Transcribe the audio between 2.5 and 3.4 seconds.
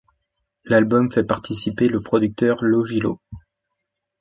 Logilo.